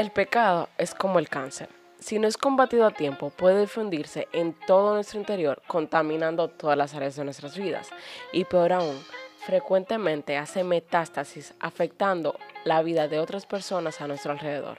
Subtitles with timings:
[0.00, 1.68] El pecado es como el cáncer.
[1.98, 6.94] Si no es combatido a tiempo, puede difundirse en todo nuestro interior, contaminando todas las
[6.94, 7.90] áreas de nuestras vidas.
[8.32, 8.98] Y peor aún,
[9.44, 12.34] frecuentemente hace metástasis, afectando
[12.64, 14.78] la vida de otras personas a nuestro alrededor.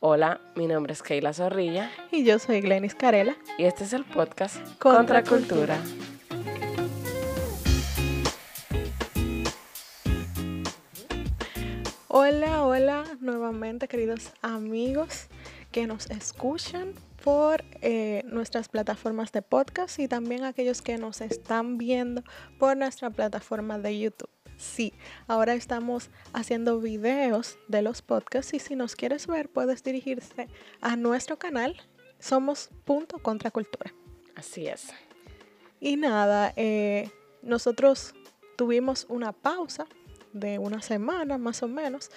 [0.00, 1.90] Hola, mi nombre es Keila Zorrilla.
[2.10, 3.34] Y yo soy Glenis Carela.
[3.56, 5.78] Y este es el podcast Contra, Cultura.
[12.74, 15.26] Hola, nuevamente queridos amigos
[15.72, 21.76] que nos escuchan por eh, nuestras plataformas de podcast y también aquellos que nos están
[21.76, 22.24] viendo
[22.58, 24.30] por nuestra plataforma de YouTube.
[24.56, 24.94] Sí,
[25.26, 30.48] ahora estamos haciendo videos de los podcasts y si nos quieres ver puedes dirigirse
[30.80, 31.76] a nuestro canal.
[32.20, 33.92] Somos punto contracultura.
[34.34, 34.86] Así es.
[35.78, 37.10] Y nada, eh,
[37.42, 38.14] nosotros
[38.56, 39.86] tuvimos una pausa
[40.32, 42.10] de una semana más o menos.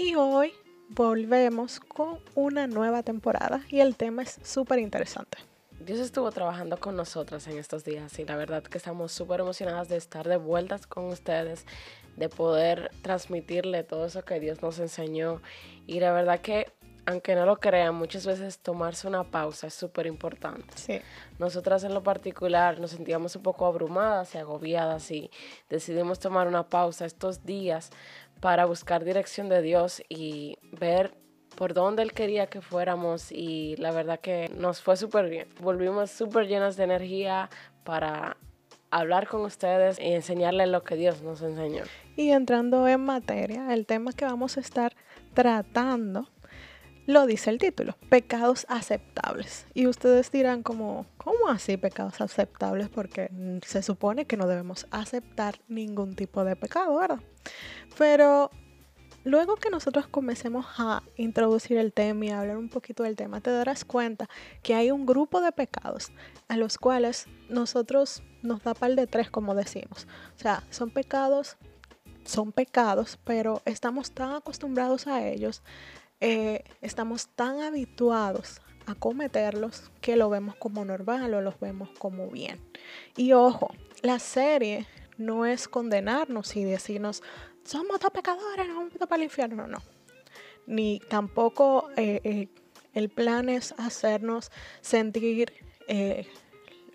[0.00, 0.52] Y hoy
[0.90, 5.38] volvemos con una nueva temporada y el tema es súper interesante.
[5.80, 9.88] Dios estuvo trabajando con nosotras en estos días y la verdad que estamos súper emocionadas
[9.88, 11.66] de estar de vueltas con ustedes,
[12.16, 15.42] de poder transmitirle todo eso que Dios nos enseñó
[15.88, 16.68] y la verdad que
[17.08, 20.66] aunque no lo crean, muchas veces tomarse una pausa es súper importante.
[20.76, 21.00] Sí.
[21.38, 25.30] Nosotras en lo particular nos sentíamos un poco abrumadas y agobiadas y
[25.70, 27.90] decidimos tomar una pausa estos días
[28.40, 31.14] para buscar dirección de Dios y ver
[31.56, 35.48] por dónde Él quería que fuéramos y la verdad que nos fue súper bien.
[35.60, 37.50] Volvimos súper llenas de energía
[37.84, 38.36] para
[38.90, 41.82] hablar con ustedes y enseñarles lo que Dios nos enseñó.
[42.16, 44.94] Y entrando en materia, el tema que vamos a estar
[45.34, 46.28] tratando
[47.08, 49.66] lo dice el título, pecados aceptables.
[49.72, 52.90] Y ustedes dirán como, ¿cómo así pecados aceptables?
[52.90, 53.30] Porque
[53.64, 57.20] se supone que no debemos aceptar ningún tipo de pecado, ¿verdad?
[57.96, 58.50] Pero
[59.24, 63.40] luego que nosotros comencemos a introducir el tema y a hablar un poquito del tema,
[63.40, 64.28] te darás cuenta
[64.62, 66.12] que hay un grupo de pecados
[66.46, 70.06] a los cuales nosotros nos da par de tres, como decimos.
[70.36, 71.56] O sea, son pecados,
[72.26, 75.62] son pecados, pero estamos tan acostumbrados a ellos
[76.20, 82.28] eh, estamos tan habituados a cometerlos que lo vemos como normal o los vemos como
[82.28, 82.60] bien.
[83.16, 83.70] Y ojo,
[84.02, 84.86] la serie
[85.16, 87.22] no es condenarnos y decirnos,
[87.64, 89.78] somos dos pecadores, nos vamos para el infierno, no.
[90.66, 92.48] Ni tampoco eh, eh,
[92.94, 94.50] el plan es hacernos
[94.80, 95.52] sentir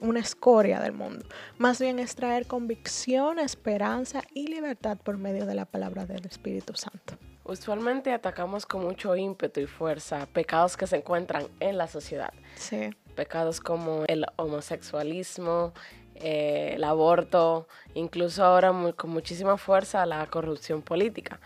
[0.01, 1.25] una escoria del mundo.
[1.57, 6.75] Más bien es traer convicción, esperanza y libertad por medio de la palabra del Espíritu
[6.75, 7.17] Santo.
[7.45, 12.33] Usualmente atacamos con mucho ímpetu y fuerza pecados que se encuentran en la sociedad.
[12.55, 12.91] Sí.
[13.15, 15.73] Pecados como el homosexualismo,
[16.15, 21.39] eh, el aborto, incluso ahora con muchísima fuerza la corrupción política.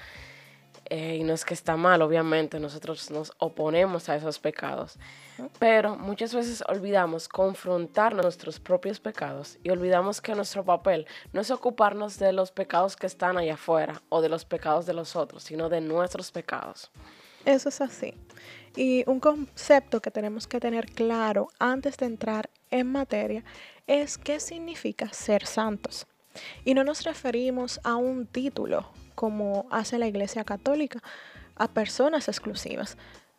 [0.90, 4.98] Eh, y no es que está mal, obviamente, nosotros nos oponemos a esos pecados.
[5.59, 11.52] Pero muchas veces olvidamos confrontar nuestros propios pecados y olvidamos que nuestro papel no es
[11.52, 15.44] ocuparnos de los pecados que están allá afuera o de los pecados de los otros,
[15.44, 16.90] sino de nuestros pecados.
[17.44, 18.14] Eso es así.
[18.75, 23.44] Y un concepto que tenemos que tener claro antes de entrar en materia
[23.88, 26.08] es qué significa ser santos.
[26.64, 28.86] Y no nos referimos a un título
[29.17, 31.01] como hace la Iglesia Católica,
[31.55, 32.97] a personas exclusivas.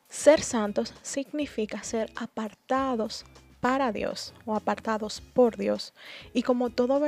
[0.09, 3.25] Ser santos significa ser apartados
[3.61, 5.95] para Dios o apartados por Dios.
[6.35, 7.01] Y como todo,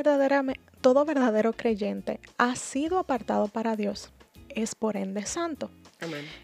[0.80, 4.12] todo verdadero creyente ha sido apartado para Dios,
[4.48, 5.72] es por ende santo.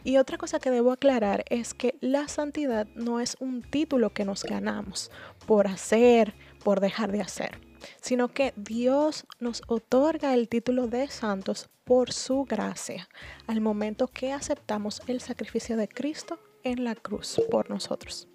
[0.03, 4.25] Y otra cosa que debo aclarar es que la santidad no es un título que
[4.25, 5.13] nos ganamos
[5.47, 6.35] por hacer,
[6.65, 7.66] por dejar de hacer
[8.01, 13.09] sino que Dios nos otorga el título de santos por su gracia,
[13.47, 18.29] al momento que aceptamos el sacrificio de Cristo en la cruz por nosotros.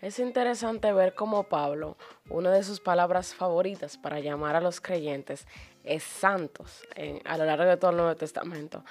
[0.00, 1.96] Es interesante ver cómo Pablo,
[2.30, 5.46] una de sus palabras favoritas para llamar a los creyentes,
[5.84, 6.82] es santos
[7.24, 8.84] a lo largo de todo el Nuevo Testamento.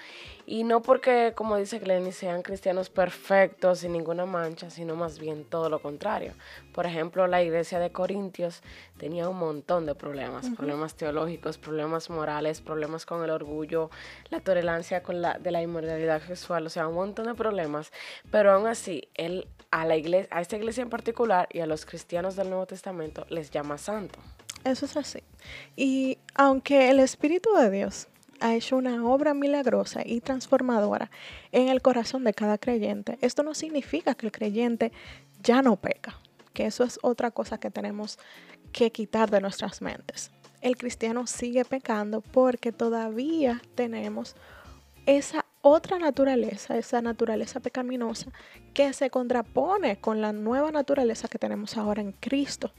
[0.45, 5.45] Y no porque, como dice Glenny, sean cristianos perfectos sin ninguna mancha, sino más bien
[5.45, 6.33] todo lo contrario.
[6.73, 8.63] Por ejemplo, la iglesia de Corintios
[8.97, 13.91] tenía un montón de problemas, problemas teológicos, problemas morales, problemas con el orgullo,
[14.29, 17.91] la tolerancia con la, de la inmoralidad sexual, o sea, un montón de problemas.
[18.31, 21.85] Pero aún así, él a, la iglesia, a esta iglesia en particular y a los
[21.85, 24.19] cristianos del Nuevo Testamento les llama santo.
[24.63, 25.23] Eso es así.
[25.75, 28.07] Y aunque el Espíritu de Dios
[28.39, 31.09] ha hecho una obra milagrosa y transformadora
[31.51, 34.91] en el corazón de cada creyente, esto no significa que el creyente
[35.41, 36.19] ya no peca,
[36.53, 38.19] que eso es otra cosa que tenemos
[38.71, 40.31] que quitar de nuestras mentes.
[40.61, 44.35] El cristiano sigue pecando porque todavía tenemos
[45.05, 48.31] esa otra naturaleza, esa naturaleza pecaminosa
[48.73, 52.71] que se contrapone con la nueva naturaleza que tenemos ahora en Cristo.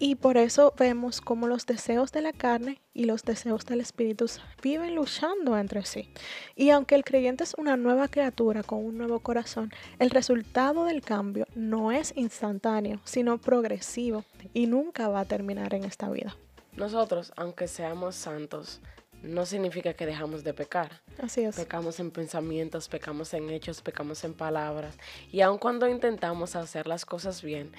[0.00, 4.26] Y por eso vemos como los deseos de la carne y los deseos del espíritu
[4.62, 6.08] viven luchando entre sí.
[6.54, 11.00] Y aunque el creyente es una nueva criatura con un nuevo corazón, el resultado del
[11.00, 14.24] cambio no es instantáneo, sino progresivo
[14.54, 16.36] y nunca va a terminar en esta vida.
[16.76, 18.80] Nosotros, aunque seamos santos,
[19.22, 21.00] no significa que dejamos de pecar.
[21.20, 21.56] Así es.
[21.56, 24.96] Pecamos en pensamientos, pecamos en hechos, pecamos en palabras.
[25.30, 27.72] Y aun cuando intentamos hacer las cosas bien,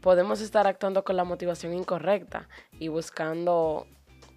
[0.00, 2.48] podemos estar actuando con la motivación incorrecta
[2.78, 3.86] y buscando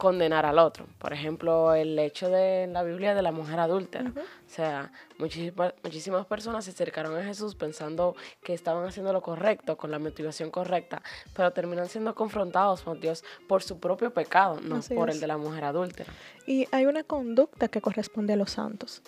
[0.01, 0.88] condenar al otro.
[0.98, 4.12] Por ejemplo, el hecho de la Biblia de la mujer adúltera.
[4.15, 9.77] O sea, muchísimas, muchísimas personas se acercaron a Jesús pensando que estaban haciendo lo correcto,
[9.77, 11.03] con la motivación correcta,
[11.36, 15.38] pero terminan siendo confrontados por Dios por su propio pecado, no por el de la
[15.38, 16.12] mujer adúltera.
[16.48, 19.03] Y hay una conducta que corresponde a los santos.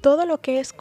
[0.00, 0.74] Todo lo que es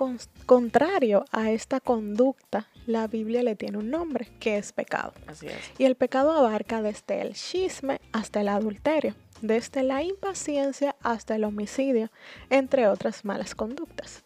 [0.46, 5.12] contrario a esta conducta, la Biblia le tiene un nombre, que es pecado.
[5.28, 5.72] Así es.
[5.78, 11.44] Y el pecado abarca desde el chisme hasta el adulterio, desde la impaciencia hasta el
[11.44, 12.10] homicidio,
[12.50, 14.24] entre otras malas conductas.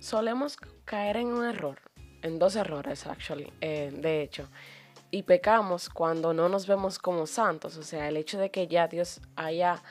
[0.00, 1.78] Solemos caer en un error,
[2.22, 4.48] en dos errores, actually, eh, de hecho,
[5.10, 8.88] y pecamos cuando no nos vemos como santos, o sea, el hecho de que ya
[8.88, 9.82] Dios haya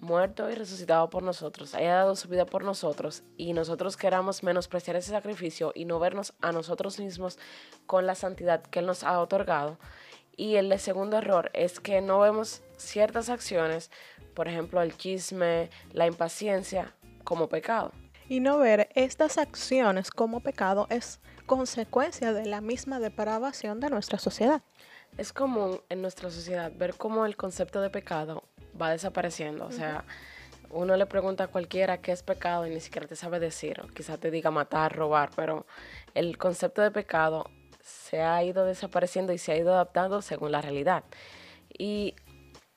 [0.00, 4.96] muerto y resucitado por nosotros, haya dado su vida por nosotros y nosotros queramos menospreciar
[4.96, 7.38] ese sacrificio y no vernos a nosotros mismos
[7.86, 9.78] con la santidad que Él nos ha otorgado.
[10.38, 13.90] Y el segundo error es que no vemos ciertas acciones,
[14.34, 16.94] por ejemplo el chisme, la impaciencia,
[17.24, 17.90] como pecado.
[18.28, 24.20] Y no ver estas acciones como pecado es consecuencia de la misma depravación de nuestra
[24.20, 24.62] sociedad.
[25.16, 28.44] Es común en nuestra sociedad ver cómo el concepto de pecado
[28.80, 29.66] va desapareciendo.
[29.66, 30.04] O sea,
[30.70, 33.80] uno le pregunta a cualquiera qué es pecado y ni siquiera te sabe decir.
[33.80, 35.66] O quizá te diga matar, robar, pero
[36.14, 37.50] el concepto de pecado
[37.88, 41.04] se ha ido desapareciendo y se ha ido adaptando según la realidad.
[41.76, 42.14] Y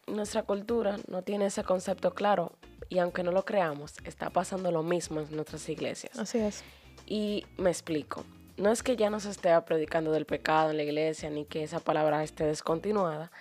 [0.08, 2.54] nuestra cultura no tiene ese concepto claro
[2.90, 6.18] y aunque no lo creamos, está pasando lo mismo en nuestras iglesias.
[6.20, 6.64] Así es.
[7.06, 8.26] Y me explico.
[8.58, 11.64] No es que ya no se esté predicando del pecado en la iglesia ni que
[11.64, 13.32] esa palabra esté descontinuada,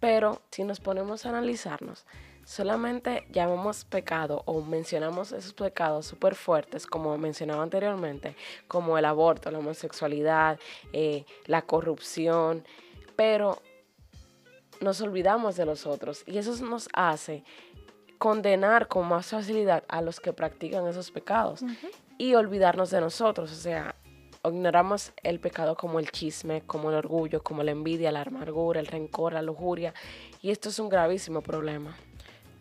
[0.00, 2.04] pero si nos ponemos a analizarnos,
[2.46, 8.36] solamente llamamos pecado o mencionamos esos pecados súper fuertes, como mencionaba anteriormente,
[8.68, 10.58] como el aborto, la homosexualidad,
[10.92, 12.64] eh, la corrupción,
[13.16, 13.60] pero
[14.80, 17.42] nos olvidamos de los otros y eso nos hace
[18.18, 21.64] condenar con más facilidad a los que practican esos pecados
[22.16, 23.50] y olvidarnos de nosotros.
[23.50, 23.96] O sea,
[24.44, 28.86] ignoramos el pecado como el chisme, como el orgullo, como la envidia, la amargura, el
[28.86, 29.92] rencor, la lujuria.
[30.40, 31.96] Y esto es un gravísimo problema.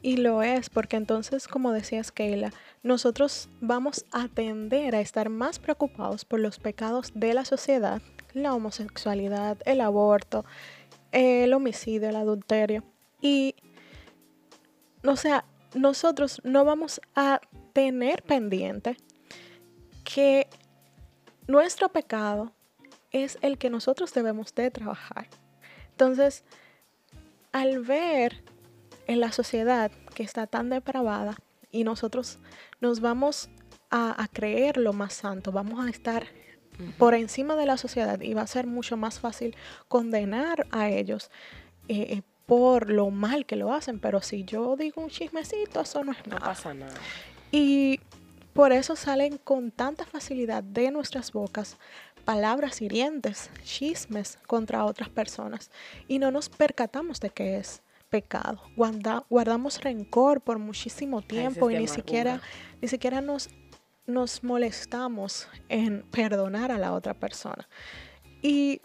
[0.05, 2.53] Y lo es, porque entonces, como decías Keila,
[2.83, 8.53] nosotros vamos a tender a estar más preocupados por los pecados de la sociedad, la
[8.53, 10.45] homosexualidad, el aborto,
[11.11, 12.83] el homicidio, el adulterio.
[13.19, 13.55] Y,
[15.03, 15.43] o sea,
[15.73, 17.41] nosotros no vamos a
[17.73, 18.97] tener pendiente
[20.03, 20.47] que
[21.47, 22.51] nuestro pecado
[23.09, 25.27] es el que nosotros debemos de trabajar.
[25.89, 26.43] Entonces,
[27.51, 28.43] al ver
[29.07, 31.35] en la sociedad que está tan depravada
[31.71, 32.39] y nosotros
[32.79, 33.49] nos vamos
[33.91, 36.27] a, creer lo más santo, vamos a estar
[36.97, 39.55] por encima de la sociedad y va a ser mucho más fácil
[39.87, 41.31] condenar a ellos
[41.87, 43.99] eh, eh, por lo mal que lo hacen.
[43.99, 46.39] Pero si yo digo un chismecito, eso no es nada.
[46.39, 46.93] No pasa nada.
[47.51, 48.01] Y
[48.53, 51.77] por eso salen con tanta facilidad de nuestras bocas
[52.25, 55.71] palabras hirientes, chismes contra otras personas
[56.07, 58.61] y no nos percatamos de que es pecado.
[59.29, 62.41] guardamos rencor por muchísimo tiempo y ni siquiera,
[62.81, 63.49] ni siquiera nos,
[64.05, 67.67] nos molestamos en perdonar a la otra persona.
[68.41, 68.81] Y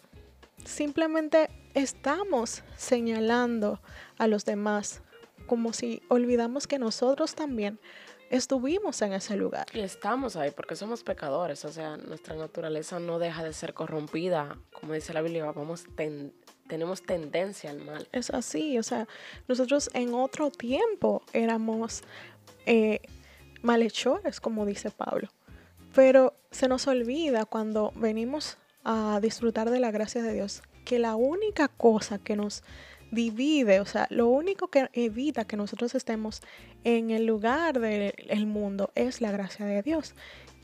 [0.64, 3.80] simplemente estamos señalando
[4.18, 5.02] a los demás
[5.46, 7.80] como si olvidamos que nosotros también
[8.30, 9.66] estuvimos en ese lugar.
[9.74, 14.56] Y estamos ahí porque somos pecadores, o sea, nuestra naturaleza no deja de ser corrompida,
[14.72, 15.84] como dice la Biblia, vamos
[16.70, 18.08] tenemos tendencia al mal.
[18.12, 19.08] Es así, o sea,
[19.48, 22.02] nosotros en otro tiempo éramos
[22.64, 23.00] eh,
[23.60, 25.28] malhechores, como dice Pablo,
[25.94, 31.16] pero se nos olvida cuando venimos a disfrutar de la gracia de Dios que la
[31.16, 32.62] única cosa que nos
[33.10, 36.40] divide, o sea, lo único que evita que nosotros estemos
[36.84, 40.14] en el lugar del mundo es la gracia de Dios.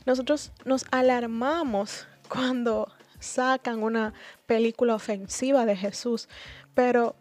[0.05, 2.87] Nosotros nos alarmamos cuando
[3.19, 4.13] sacan una
[4.45, 6.29] película ofensiva de Jesús,
[6.73, 7.15] pero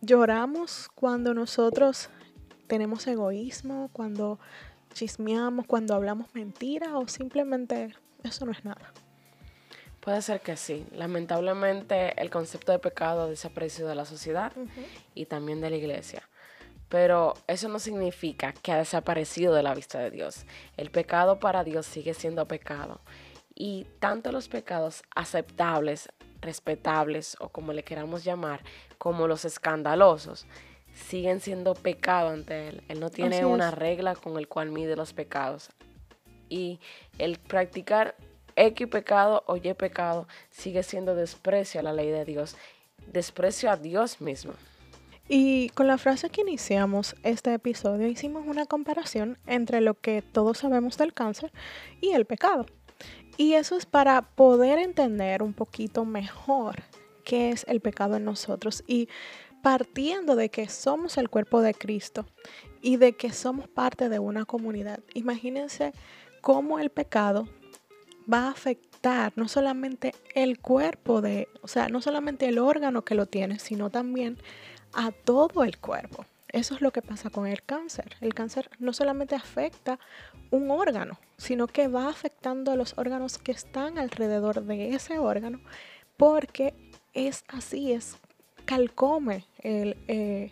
[0.00, 2.10] lloramos cuando nosotros
[2.66, 4.38] tenemos egoísmo, cuando
[4.92, 8.92] chismeamos, cuando hablamos mentira o simplemente eso no es nada.
[10.00, 10.86] Puede ser que sí.
[10.92, 14.52] Lamentablemente el concepto de pecado ha desaparecido de la sociedad
[15.14, 16.28] y también de la iglesia.
[16.88, 20.46] Pero eso no significa que ha desaparecido de la vista de Dios.
[20.76, 23.00] El pecado para Dios sigue siendo pecado.
[23.60, 26.08] Y tanto los pecados aceptables,
[26.40, 28.62] respetables o como le queramos llamar,
[28.98, 30.46] como los escandalosos,
[30.94, 32.84] siguen siendo pecado ante Él.
[32.86, 35.70] Él no tiene una regla con el cual mide los pecados.
[36.48, 36.78] Y
[37.18, 38.14] el practicar
[38.54, 42.56] X pecado o Y pecado sigue siendo desprecio a la ley de Dios,
[43.08, 44.52] desprecio a Dios mismo.
[45.28, 50.58] Y con la frase que iniciamos este episodio hicimos una comparación entre lo que todos
[50.58, 51.52] sabemos del cáncer
[52.00, 52.66] y el pecado.
[53.38, 56.82] Y eso es para poder entender un poquito mejor
[57.24, 59.08] qué es el pecado en nosotros y
[59.62, 62.26] partiendo de que somos el cuerpo de Cristo
[62.82, 64.98] y de que somos parte de una comunidad.
[65.14, 65.92] Imagínense
[66.40, 67.48] cómo el pecado
[68.30, 73.14] va a afectar no solamente el cuerpo de, o sea, no solamente el órgano que
[73.14, 74.36] lo tiene, sino también
[74.92, 76.26] a todo el cuerpo.
[76.50, 78.16] Eso es lo que pasa con el cáncer.
[78.20, 79.98] El cáncer no solamente afecta
[80.50, 85.60] un órgano, sino que va afectando a los órganos que están alrededor de ese órgano,
[86.16, 86.74] porque
[87.12, 88.16] es así, es
[88.64, 90.50] calcome el, eh,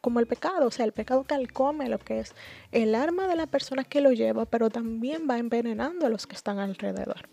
[0.00, 2.34] como el pecado, o sea, el pecado calcome lo que es
[2.72, 6.36] el arma de la persona que lo lleva, pero también va envenenando a los que
[6.36, 7.28] están alrededor.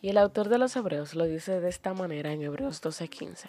[0.00, 3.48] Y el autor de los Hebreos lo dice de esta manera en Hebreos 12:15.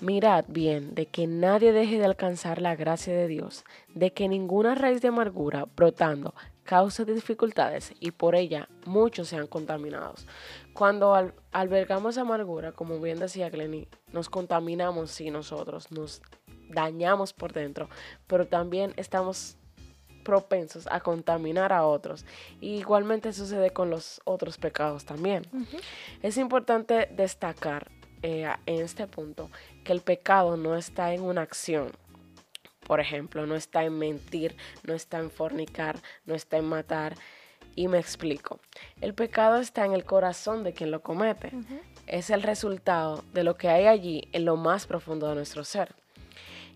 [0.00, 4.74] Mirad bien de que nadie deje de alcanzar la gracia de Dios, de que ninguna
[4.74, 6.34] raíz de amargura brotando
[6.64, 10.26] cause dificultades y por ella muchos sean contaminados.
[10.72, 16.22] Cuando albergamos amargura, como bien decía Glenny, nos contaminamos sí nosotros, nos
[16.68, 17.88] dañamos por dentro,
[18.26, 19.56] pero también estamos
[20.22, 22.24] propensos a contaminar a otros.
[22.60, 25.44] Y igualmente sucede con los otros pecados también.
[26.22, 27.90] Es importante destacar
[28.22, 29.50] eh, en este punto
[29.84, 31.92] que el pecado no está en una acción.
[32.86, 37.14] Por ejemplo, no está en mentir, no está en fornicar, no está en matar.
[37.74, 38.60] Y me explico.
[39.00, 41.52] El pecado está en el corazón de quien lo comete.
[42.06, 45.94] Es el resultado de lo que hay allí en lo más profundo de nuestro ser.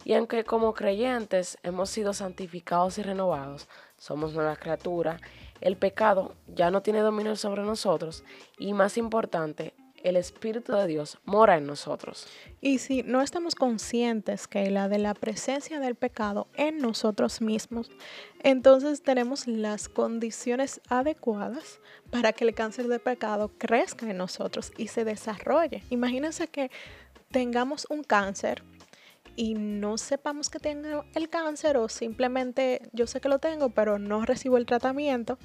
[0.04, 5.18] Y aunque como creyentes hemos sido santificados y renovados, somos nueva criatura,
[5.60, 8.22] el pecado ya no tiene dominio sobre nosotros
[8.56, 9.74] y más importante,
[10.06, 12.28] el Espíritu de Dios mora en nosotros.
[12.60, 17.90] Y si no estamos conscientes que la de la presencia del pecado en nosotros mismos,
[18.42, 24.88] entonces tenemos las condiciones adecuadas para que el cáncer de pecado crezca en nosotros y
[24.88, 25.82] se desarrolle.
[25.90, 26.70] Imagínense que
[27.30, 28.62] tengamos un cáncer
[29.36, 33.98] y no sepamos que tengo el cáncer o simplemente yo sé que lo tengo pero
[33.98, 35.38] no recibo el tratamiento,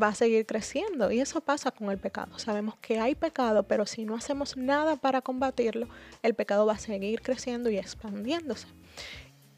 [0.00, 1.10] va a seguir creciendo.
[1.10, 2.38] Y eso pasa con el pecado.
[2.38, 5.88] Sabemos que hay pecado, pero si no hacemos nada para combatirlo,
[6.22, 8.68] el pecado va a seguir creciendo y expandiéndose.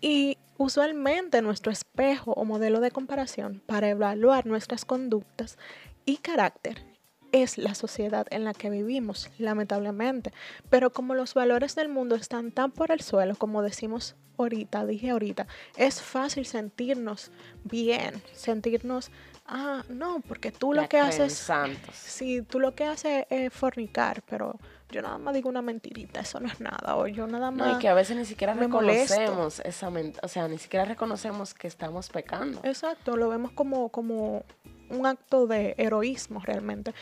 [0.01, 5.59] Y usualmente nuestro espejo o modelo de comparación para evaluar nuestras conductas
[6.07, 6.90] y carácter
[7.33, 10.33] es la sociedad en la que vivimos, lamentablemente.
[10.69, 15.11] Pero como los valores del mundo están tan por el suelo, como decimos ahorita, dije
[15.11, 15.47] ahorita,
[15.77, 17.31] es fácil sentirnos
[17.65, 19.11] bien, sentirnos,
[19.47, 21.35] ah, no, porque tú lo que haces...
[21.35, 21.95] Santos.
[21.95, 24.59] Sí, tú lo que haces es fornicar, pero
[24.91, 27.69] yo nada más digo una mentirita, eso no es nada, o yo nada más...
[27.69, 29.91] No, y que a veces ni siquiera reconocemos esa
[30.23, 32.61] o sea, ni siquiera reconocemos que estamos pecando.
[32.65, 34.45] Exacto, lo vemos como, como
[34.91, 36.93] un acto de heroísmo realmente,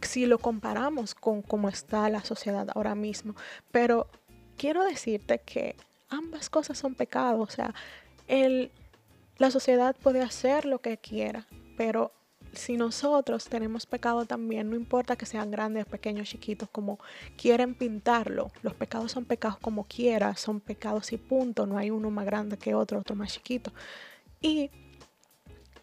[0.00, 3.34] si lo comparamos con cómo está la sociedad ahora mismo.
[3.70, 4.06] Pero
[4.56, 5.76] quiero decirte que
[6.08, 7.74] ambas cosas son pecados, o sea,
[8.28, 8.70] el,
[9.38, 12.12] la sociedad puede hacer lo que quiera, pero
[12.52, 16.98] si nosotros tenemos pecado también, no importa que sean grandes, pequeños, chiquitos, como
[17.36, 22.10] quieren pintarlo, los pecados son pecados como quiera, son pecados y punto, no hay uno
[22.10, 23.72] más grande que otro, otro más chiquito.
[24.40, 24.70] Y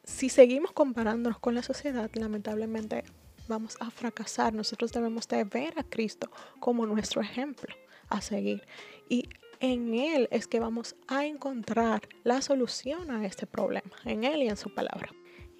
[0.04, 3.04] si seguimos comparándonos con la sociedad, lamentablemente
[3.48, 4.54] vamos a fracasar.
[4.54, 7.76] Nosotros debemos de ver a Cristo como nuestro ejemplo
[8.10, 8.64] a seguir.
[9.10, 9.30] Y
[9.60, 14.50] en Él es que vamos a encontrar la solución a este problema, en Él y
[14.50, 15.10] en su palabra.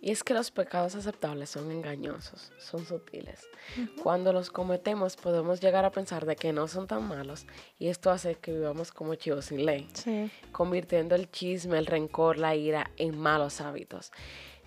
[0.04, 3.48] Y es que los pecados aceptables son engañosos, son sutiles.
[4.02, 7.46] Cuando los cometemos podemos llegar a pensar de que no son tan malos
[7.78, 9.88] y esto hace que vivamos como chivos sin ley,
[10.52, 14.12] convirtiendo el chisme, el rencor, la ira en malos hábitos.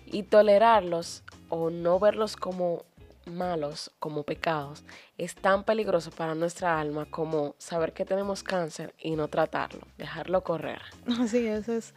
[0.05, 2.85] Y tolerarlos o no verlos como
[3.25, 4.83] malos, como pecados,
[5.17, 10.43] es tan peligroso para nuestra alma como saber que tenemos cáncer y no tratarlo, dejarlo
[10.43, 10.81] correr.
[11.19, 11.93] Así es, es,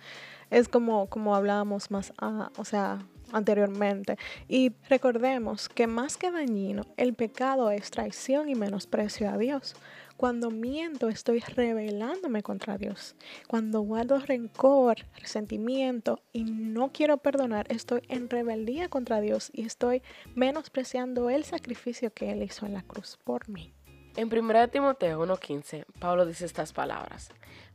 [0.50, 2.12] es como, como hablábamos más,
[2.56, 2.98] o sea,
[3.32, 4.16] anteriormente.
[4.48, 9.74] Y recordemos que más que dañino, el pecado es traición y menosprecio a Dios.
[10.18, 13.14] Cuando miento, estoy rebelándome contra Dios.
[13.46, 20.02] Cuando guardo rencor, resentimiento y no quiero perdonar, estoy en rebeldía contra Dios y estoy
[20.34, 23.72] menospreciando el sacrificio que Él hizo en la cruz por mí.
[24.16, 27.30] En 1 Timoteo 1.15, Pablo dice estas palabras,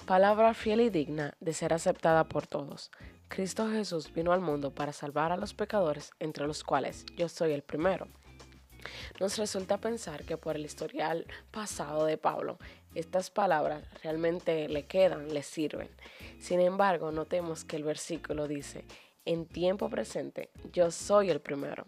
[0.05, 2.91] palabra fiel y digna de ser aceptada por todos.
[3.33, 7.51] Cristo Jesús vino al mundo para salvar a los pecadores, entre los cuales yo soy
[7.51, 8.07] el primero.
[9.19, 12.59] Nos resulta pensar que por el historial pasado de Pablo,
[12.93, 15.89] estas palabras realmente le quedan, le sirven.
[16.37, 18.85] Sin embargo, notemos que el versículo dice,
[19.25, 21.87] en tiempo presente, yo soy el primero.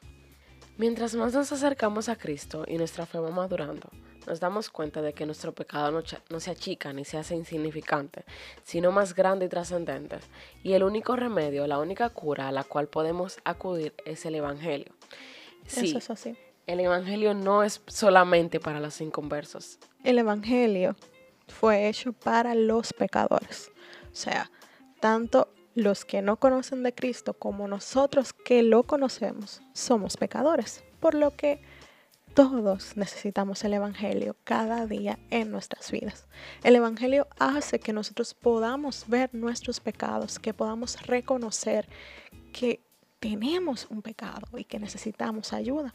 [0.80, 3.92] Mientras más nos acercamos a Cristo y nuestra fe va madurando,
[4.28, 8.26] nos damos cuenta de que nuestro pecado no, no, se achica ni se hace insignificante,
[8.64, 10.20] sino más grande y trascendente.
[10.64, 14.94] Y el único remedio, la única cura a la cual podemos acudir es el Evangelio.
[15.68, 19.80] Sí, Eso es así el Evangelio no es solamente para los inconversos.
[20.04, 20.96] El Evangelio
[21.48, 23.72] fue hecho para los pecadores.
[24.12, 24.50] O sea,
[25.00, 30.84] tanto los que no conocen de Cristo como nosotros que lo conocemos somos pecadores.
[31.00, 31.62] Por lo que
[32.36, 36.28] todos necesitamos el Evangelio cada día en nuestras vidas.
[36.64, 41.88] El Evangelio hace que nosotros podamos ver nuestros pecados, que podamos reconocer
[42.52, 42.82] que
[43.22, 45.94] tenemos un pecado y que necesitamos ayuda.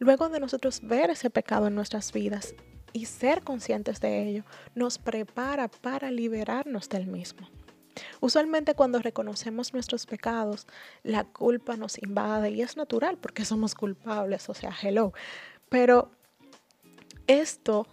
[0.00, 2.56] Luego de nosotros ver ese pecado en nuestras vidas
[2.92, 7.48] y ser conscientes de ello, nos prepara para liberarnos del mismo.
[8.20, 10.66] Usualmente cuando reconocemos nuestros pecados,
[11.02, 15.12] la culpa nos invade y es natural porque somos culpables, o sea, hello.
[15.68, 16.10] Pero
[17.26, 17.86] esto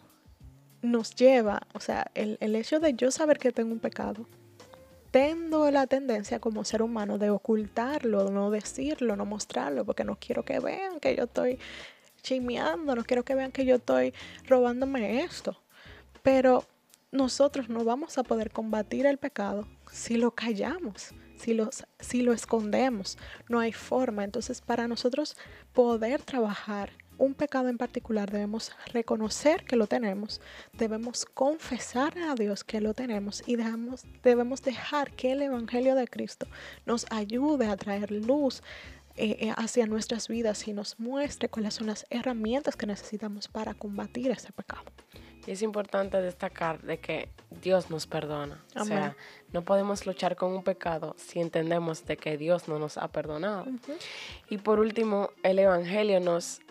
[0.82, 4.28] nos lleva, o sea, el, hecho de yo saber que tengo un pecado,
[5.12, 10.44] tengo la tendencia como ser humano de ocultarlo, no decirlo, no mostrarlo, porque no quiero
[10.44, 11.58] que vean que yo estoy
[12.22, 14.14] chimeando, no quiero que vean que yo estoy
[14.48, 15.58] robándome esto.
[16.22, 16.66] Pero
[17.12, 21.58] nosotros no vamos a poder combatir el pecado si lo callamos, si
[22.00, 23.18] si lo escondemos.
[23.50, 24.24] No hay forma.
[24.24, 25.38] Entonces, para nosotros
[25.74, 30.42] poder trabajar un pecado en particular debemos reconocer que lo tenemos,
[30.74, 36.08] debemos confesar a Dios que lo tenemos y debemos, debemos dejar que el Evangelio de
[36.08, 36.48] Cristo
[36.86, 38.62] nos ayude a traer luz
[39.16, 43.76] eh, eh, hacia nuestras vidas y nos muestre cuáles son las herramientas que necesitamos para
[43.76, 44.86] combatir ese pecado.
[45.46, 47.30] Y es importante destacar de que
[47.62, 48.64] Dios nos perdona.
[48.76, 49.16] O sea,
[49.52, 53.66] no podemos luchar con un pecado si entendemos de que Dios no nos ha perdonado.
[54.50, 56.62] Y por último, el Evangelio nos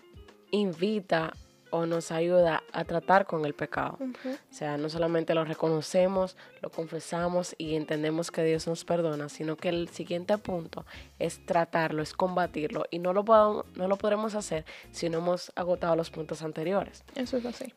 [0.53, 1.33] invita
[1.71, 3.97] o nos ayuda a tratar con el pecado.
[3.99, 9.57] O sea, no solamente lo reconocemos, lo confesamos y entendemos que Dios nos perdona, sino
[9.57, 10.85] que el siguiente punto
[11.17, 15.51] es tratarlo, es combatirlo y no lo, podemos, no lo podremos hacer si no hemos
[15.55, 17.03] agotado los puntos anteriores.
[17.15, 17.73] Eso es así.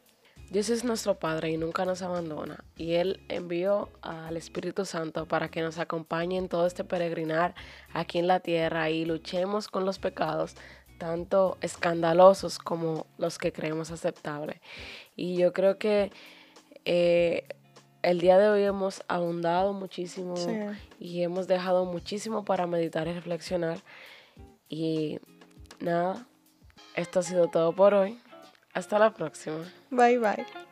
[0.51, 2.63] Dios es nuestro Padre y nunca nos abandona.
[2.77, 7.55] Y Él envió al Espíritu Santo para que nos acompañe en todo este peregrinar
[7.95, 10.55] aquí en la tierra y luchemos con los pecados
[10.99, 14.61] tanto escandalosos como los que creemos aceptables.
[15.15, 16.13] Y yo creo que
[16.85, 17.47] eh,
[18.03, 20.35] el día de hoy hemos abundado muchísimo
[20.99, 23.79] y hemos dejado muchísimo para meditar y reflexionar.
[24.69, 25.19] Y
[25.81, 26.27] nada,
[26.95, 28.21] esto ha sido todo por hoy.
[28.73, 29.65] Hasta la próxima.
[29.91, 30.66] Bye bye.